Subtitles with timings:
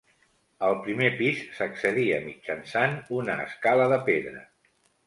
[0.67, 4.45] Al primer pis s'accedia mitjançant una escala de pedra.